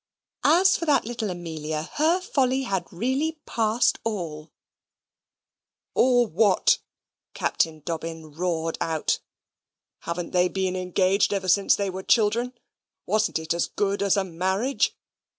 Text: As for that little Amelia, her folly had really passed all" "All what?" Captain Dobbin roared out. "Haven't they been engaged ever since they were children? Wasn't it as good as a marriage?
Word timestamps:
As 0.49 0.75
for 0.77 0.85
that 0.87 1.05
little 1.05 1.29
Amelia, 1.29 1.83
her 1.93 2.19
folly 2.21 2.63
had 2.63 2.91
really 2.91 3.33
passed 3.45 3.99
all" 4.03 4.51
"All 5.93 6.25
what?" 6.25 6.79
Captain 7.35 7.81
Dobbin 7.81 8.31
roared 8.31 8.79
out. 8.81 9.19
"Haven't 9.99 10.31
they 10.31 10.47
been 10.47 10.75
engaged 10.75 11.31
ever 11.33 11.47
since 11.47 11.75
they 11.75 11.91
were 11.91 12.01
children? 12.01 12.53
Wasn't 13.05 13.37
it 13.37 13.53
as 13.53 13.67
good 13.67 14.01
as 14.01 14.17
a 14.17 14.23
marriage? 14.23 14.97